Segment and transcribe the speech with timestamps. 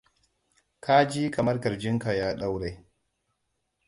[0.83, 2.71] ka ji kamar kirjin ka ya ɗaure